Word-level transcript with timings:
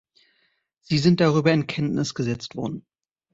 Sie 0.79 0.97
sind 0.97 1.19
darüber 1.19 1.51
in 1.53 1.67
Kenntnis 1.67 2.15
gesetzt 2.15 2.55
worden. 2.55 2.87